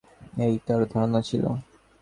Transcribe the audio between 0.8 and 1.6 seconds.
ধারণা ছিল?